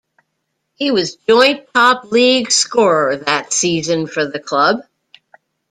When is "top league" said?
1.75-2.49